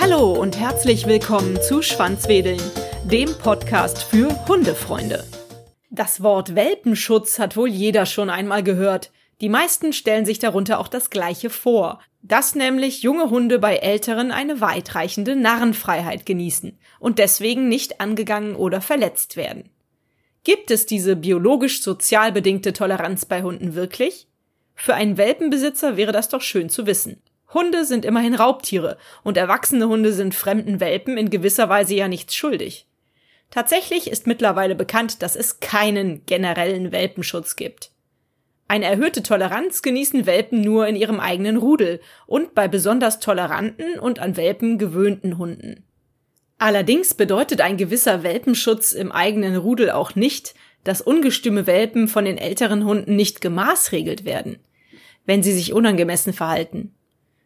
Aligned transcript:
Hallo 0.00 0.32
und 0.32 0.58
herzlich 0.58 1.06
willkommen 1.06 1.60
zu 1.60 1.82
Schwanzwedeln, 1.82 2.60
dem 3.04 3.32
Podcast 3.34 4.02
für 4.02 4.28
Hundefreunde. 4.48 5.24
Das 5.90 6.22
Wort 6.22 6.54
Welpenschutz 6.54 7.38
hat 7.38 7.56
wohl 7.56 7.68
jeder 7.68 8.06
schon 8.06 8.30
einmal 8.30 8.62
gehört. 8.62 9.12
Die 9.40 9.48
meisten 9.48 9.92
stellen 9.92 10.24
sich 10.24 10.38
darunter 10.38 10.80
auch 10.80 10.88
das 10.88 11.10
Gleiche 11.10 11.50
vor, 11.50 12.00
dass 12.22 12.54
nämlich 12.54 13.02
junge 13.02 13.30
Hunde 13.30 13.58
bei 13.58 13.76
Älteren 13.76 14.32
eine 14.32 14.60
weitreichende 14.60 15.36
Narrenfreiheit 15.36 16.26
genießen 16.26 16.78
und 16.98 17.18
deswegen 17.18 17.68
nicht 17.68 18.00
angegangen 18.00 18.56
oder 18.56 18.80
verletzt 18.80 19.36
werden. 19.36 19.70
Gibt 20.42 20.70
es 20.70 20.86
diese 20.86 21.16
biologisch-sozial 21.16 22.32
bedingte 22.32 22.72
Toleranz 22.72 23.26
bei 23.26 23.42
Hunden 23.42 23.74
wirklich? 23.74 24.26
Für 24.74 24.94
einen 24.94 25.18
Welpenbesitzer 25.18 25.98
wäre 25.98 26.12
das 26.12 26.30
doch 26.30 26.40
schön 26.40 26.70
zu 26.70 26.86
wissen. 26.86 27.22
Hunde 27.52 27.84
sind 27.84 28.04
immerhin 28.04 28.34
Raubtiere 28.34 28.96
und 29.22 29.36
erwachsene 29.36 29.88
Hunde 29.88 30.12
sind 30.12 30.34
fremden 30.34 30.80
Welpen 30.80 31.18
in 31.18 31.28
gewisser 31.28 31.68
Weise 31.68 31.94
ja 31.94 32.08
nichts 32.08 32.34
schuldig. 32.34 32.86
Tatsächlich 33.50 34.10
ist 34.10 34.26
mittlerweile 34.26 34.74
bekannt, 34.74 35.22
dass 35.22 35.36
es 35.36 35.60
keinen 35.60 36.24
generellen 36.24 36.92
Welpenschutz 36.92 37.56
gibt. 37.56 37.90
Eine 38.68 38.86
erhöhte 38.86 39.24
Toleranz 39.24 39.82
genießen 39.82 40.26
Welpen 40.26 40.60
nur 40.60 40.86
in 40.86 40.94
ihrem 40.94 41.18
eigenen 41.18 41.56
Rudel 41.56 42.00
und 42.26 42.54
bei 42.54 42.68
besonders 42.68 43.18
toleranten 43.18 43.98
und 43.98 44.20
an 44.20 44.36
Welpen 44.36 44.78
gewöhnten 44.78 45.38
Hunden. 45.38 45.84
Allerdings 46.60 47.14
bedeutet 47.14 47.62
ein 47.62 47.78
gewisser 47.78 48.22
Welpenschutz 48.22 48.92
im 48.92 49.12
eigenen 49.12 49.56
Rudel 49.56 49.90
auch 49.90 50.14
nicht, 50.14 50.54
dass 50.84 51.00
ungestüme 51.00 51.66
Welpen 51.66 52.06
von 52.06 52.26
den 52.26 52.36
älteren 52.36 52.84
Hunden 52.84 53.16
nicht 53.16 53.40
gemaßregelt 53.40 54.26
werden, 54.26 54.58
wenn 55.24 55.42
sie 55.42 55.54
sich 55.54 55.72
unangemessen 55.72 56.34
verhalten. 56.34 56.94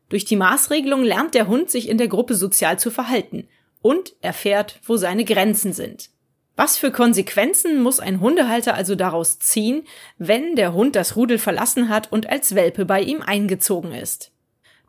Durch 0.09 0.25
die 0.25 0.35
Maßregelung 0.35 1.05
lernt 1.05 1.34
der 1.34 1.47
Hund 1.47 1.71
sich 1.71 1.89
in 1.89 1.97
der 1.97 2.09
Gruppe 2.09 2.34
sozial 2.34 2.81
zu 2.81 2.91
verhalten 2.91 3.47
und 3.81 4.17
erfährt, 4.21 4.81
wo 4.84 4.97
seine 4.97 5.25
Grenzen 5.25 5.73
sind. 5.73 6.11
Was 6.56 6.77
für 6.77 6.91
Konsequenzen 6.91 7.84
muss 7.84 8.01
ein 8.01 8.19
Hundehalter 8.19 8.75
also 8.75 8.97
daraus 8.97 9.39
ziehen, 9.39 9.84
wenn 10.19 10.56
der 10.56 10.73
Hund 10.73 10.97
das 10.97 11.15
Rudel 11.15 11.39
verlassen 11.39 11.89
hat 11.89 12.11
und 12.11 12.28
als 12.28 12.56
Welpe 12.56 12.84
bei 12.84 13.01
ihm 13.01 13.23
eingezogen 13.23 13.93
ist? 13.93 14.33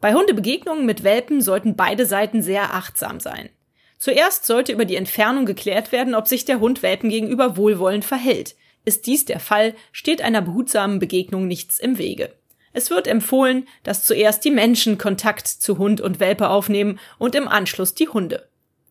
Bei 0.01 0.15
Hundebegegnungen 0.15 0.87
mit 0.87 1.03
Welpen 1.03 1.41
sollten 1.41 1.75
beide 1.75 2.07
Seiten 2.07 2.41
sehr 2.41 2.73
achtsam 2.73 3.19
sein. 3.19 3.49
Zuerst 3.97 4.45
sollte 4.45 4.71
über 4.71 4.85
die 4.85 4.95
Entfernung 4.95 5.45
geklärt 5.45 5.91
werden, 5.91 6.15
ob 6.15 6.27
sich 6.27 6.45
der 6.45 6.59
Hund 6.59 6.83
Welpen 6.83 7.09
gegenüber 7.09 7.57
wohlwollend 7.57 8.05
verhält. 8.05 8.55
Ist 8.83 9.07
dies 9.07 9.25
der 9.25 9.39
Fall, 9.39 9.73
steht 9.91 10.21
einer 10.21 10.41
behutsamen 10.41 10.99
Begegnung 10.99 11.47
nichts 11.47 11.79
im 11.79 11.97
Wege. 11.97 12.33
Es 12.73 12.89
wird 12.89 13.07
empfohlen, 13.07 13.67
dass 13.83 14.03
zuerst 14.03 14.43
die 14.43 14.51
Menschen 14.51 14.97
Kontakt 14.97 15.47
zu 15.47 15.77
Hund 15.77 16.01
und 16.01 16.19
Welpe 16.19 16.49
aufnehmen 16.49 16.99
und 17.17 17.33
im 17.33 17.47
Anschluss 17.47 17.93
die 17.93 18.09
Hunde. 18.09 18.49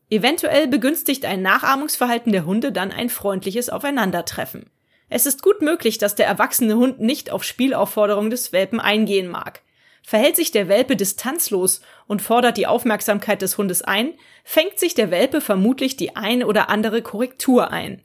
Eventuell 0.09 0.69
begünstigt 0.69 1.25
ein 1.27 1.43
Nachahmungsverhalten 1.43 2.33
der 2.33 2.47
Hunde 2.47 2.73
dann 2.73 2.91
ein 2.91 3.11
freundliches 3.11 3.69
Aufeinandertreffen. 3.69 4.71
Es 5.11 5.27
ist 5.27 5.43
gut 5.43 5.61
möglich, 5.61 5.99
dass 5.99 6.15
der 6.15 6.27
erwachsene 6.27 6.77
Hund 6.77 7.01
nicht 7.01 7.31
auf 7.31 7.45
Spielaufforderung 7.45 8.31
des 8.31 8.53
Welpen 8.53 8.81
eingehen 8.81 9.29
mag. 9.29 9.61
Verhält 10.07 10.37
sich 10.37 10.51
der 10.51 10.69
Welpe 10.69 10.97
distanzlos 10.97 11.81
und 12.07 12.21
fordert 12.21 12.59
die 12.59 12.67
Aufmerksamkeit 12.67 13.41
des 13.41 13.57
Hundes 13.57 13.81
ein, 13.81 14.13
fängt 14.45 14.79
sich 14.79 14.95
der 14.95 15.11
Welpe 15.11 15.41
vermutlich 15.41 15.97
die 15.97 16.15
eine 16.15 16.47
oder 16.47 16.69
andere 16.69 17.01
Korrektur 17.01 17.71
ein. 17.71 18.03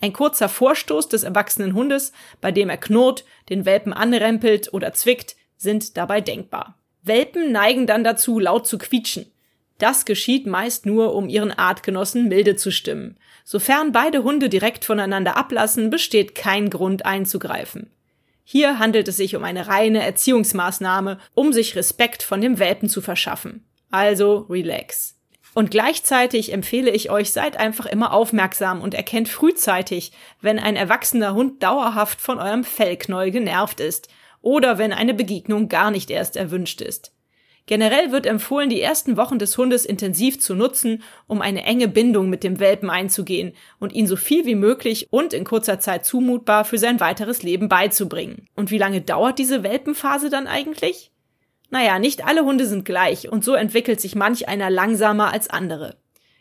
Ein 0.00 0.12
kurzer 0.12 0.48
Vorstoß 0.48 1.08
des 1.08 1.24
erwachsenen 1.24 1.74
Hundes, 1.74 2.12
bei 2.40 2.52
dem 2.52 2.70
er 2.70 2.76
knurrt, 2.76 3.24
den 3.48 3.64
Welpen 3.64 3.92
anrempelt 3.92 4.72
oder 4.72 4.92
zwickt, 4.92 5.34
sind 5.56 5.96
dabei 5.96 6.20
denkbar. 6.20 6.78
Welpen 7.02 7.50
neigen 7.50 7.88
dann 7.88 8.04
dazu, 8.04 8.38
laut 8.38 8.68
zu 8.68 8.78
quietschen. 8.78 9.26
Das 9.78 10.04
geschieht 10.04 10.46
meist 10.46 10.86
nur, 10.86 11.12
um 11.12 11.28
ihren 11.28 11.50
Artgenossen 11.50 12.28
milde 12.28 12.54
zu 12.54 12.70
stimmen. 12.70 13.18
Sofern 13.42 13.90
beide 13.90 14.22
Hunde 14.22 14.48
direkt 14.48 14.84
voneinander 14.84 15.36
ablassen, 15.36 15.90
besteht 15.90 16.36
kein 16.36 16.70
Grund 16.70 17.04
einzugreifen. 17.04 17.90
Hier 18.44 18.78
handelt 18.78 19.08
es 19.08 19.16
sich 19.16 19.36
um 19.36 19.44
eine 19.44 19.68
reine 19.68 20.02
Erziehungsmaßnahme, 20.02 21.18
um 21.34 21.52
sich 21.52 21.76
Respekt 21.76 22.22
von 22.22 22.40
dem 22.40 22.58
Welpen 22.58 22.88
zu 22.88 23.00
verschaffen. 23.00 23.64
Also 23.90 24.46
relax. 24.48 25.16
Und 25.54 25.70
gleichzeitig 25.70 26.52
empfehle 26.52 26.90
ich 26.90 27.10
euch, 27.10 27.30
seid 27.30 27.58
einfach 27.58 27.86
immer 27.86 28.12
aufmerksam 28.12 28.80
und 28.80 28.94
erkennt 28.94 29.28
frühzeitig, 29.28 30.12
wenn 30.40 30.58
ein 30.58 30.76
erwachsener 30.76 31.34
Hund 31.34 31.62
dauerhaft 31.62 32.20
von 32.20 32.38
eurem 32.38 32.64
Fellknäuel 32.64 33.30
genervt 33.30 33.80
ist 33.80 34.08
oder 34.40 34.78
wenn 34.78 34.92
eine 34.92 35.14
Begegnung 35.14 35.68
gar 35.68 35.90
nicht 35.90 36.10
erst 36.10 36.36
erwünscht 36.36 36.80
ist. 36.80 37.12
Generell 37.66 38.10
wird 38.10 38.26
empfohlen, 38.26 38.70
die 38.70 38.80
ersten 38.80 39.16
Wochen 39.16 39.38
des 39.38 39.56
Hundes 39.56 39.84
intensiv 39.84 40.40
zu 40.40 40.54
nutzen, 40.54 41.02
um 41.28 41.40
eine 41.40 41.62
enge 41.64 41.86
Bindung 41.86 42.28
mit 42.28 42.42
dem 42.42 42.58
Welpen 42.58 42.90
einzugehen 42.90 43.52
und 43.78 43.92
ihn 43.92 44.08
so 44.08 44.16
viel 44.16 44.46
wie 44.46 44.56
möglich 44.56 45.08
und 45.10 45.32
in 45.32 45.44
kurzer 45.44 45.78
Zeit 45.78 46.04
zumutbar 46.04 46.64
für 46.64 46.78
sein 46.78 46.98
weiteres 46.98 47.42
Leben 47.42 47.68
beizubringen. 47.68 48.48
Und 48.56 48.70
wie 48.70 48.78
lange 48.78 49.00
dauert 49.00 49.38
diese 49.38 49.62
Welpenphase 49.62 50.28
dann 50.28 50.48
eigentlich? 50.48 51.12
Naja, 51.70 51.98
nicht 51.98 52.26
alle 52.26 52.44
Hunde 52.44 52.66
sind 52.66 52.84
gleich 52.84 53.30
und 53.30 53.44
so 53.44 53.54
entwickelt 53.54 54.00
sich 54.00 54.14
manch 54.16 54.48
einer 54.48 54.68
langsamer 54.68 55.32
als 55.32 55.48
andere. 55.48 55.96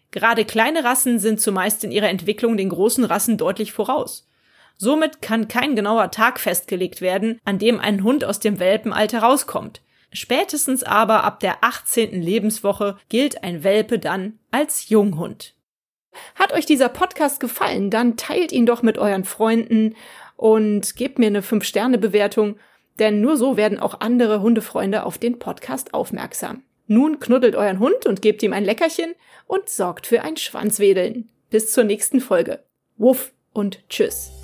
Gerade 0.10 0.44
kleine 0.44 0.84
Rassen 0.84 1.20
sind 1.20 1.40
zumeist 1.40 1.84
in 1.84 1.92
ihrer 1.92 2.10
Entwicklung 2.10 2.58
den 2.58 2.70
großen 2.70 3.06
Rassen 3.06 3.38
deutlich 3.38 3.72
voraus. 3.72 4.28
Somit 4.76 5.22
kann 5.22 5.48
kein 5.48 5.76
genauer 5.76 6.12
Tag 6.12 6.40
festgelegt 6.40 7.00
werden, 7.00 7.40
an 7.46 7.60
dem 7.60 7.80
ein 7.80 8.04
Hund 8.04 8.26
aus 8.26 8.40
dem 8.40 8.60
Welpenalter 8.60 9.20
rauskommt. 9.20 9.82
Spätestens 10.12 10.84
aber 10.84 11.24
ab 11.24 11.40
der 11.40 11.64
18. 11.64 12.22
Lebenswoche 12.22 12.98
gilt 13.10 13.44
ein 13.44 13.64
Welpe 13.64 13.98
dann 13.98 14.40
als 14.52 14.90
Junghund. 14.90 15.56
Hat 16.36 16.52
euch 16.52 16.66
dieser 16.66 16.90
Podcast 16.90 17.40
gefallen, 17.40 17.90
dann 17.90 18.18
teilt 18.18 18.52
ihn 18.52 18.66
doch 18.66 18.82
mit 18.82 18.98
euren 18.98 19.24
Freunden 19.24 19.96
und 20.36 20.96
gebt 20.98 21.20
mir 21.20 21.28
eine 21.28 21.42
5-Sterne-Bewertung, 21.42 22.58
denn 23.00 23.22
nur 23.22 23.38
so 23.38 23.56
werden 23.56 23.80
auch 23.80 24.02
andere 24.02 24.42
Hundefreunde 24.42 25.06
auf 25.06 25.18
den 25.18 25.40
Podcast 25.40 25.94
aufmerksam. 25.94 26.64
Nun 26.88 27.20
knuddelt 27.20 27.56
euren 27.56 27.80
Hund 27.80 28.06
und 28.06 28.22
gebt 28.22 28.44
ihm 28.44 28.52
ein 28.52 28.66
Leckerchen 28.66 29.16
und 29.48 29.70
sorgt 29.70 30.08
für 30.08 30.24
ein 30.24 30.36
Schwanzwedeln. 30.36 31.32
Bis 31.50 31.72
zur 31.72 31.86
nächsten 31.86 32.20
Folge. 32.20 32.64
Wuff 32.98 33.32
und 33.54 33.88
tschüss. 33.88 34.41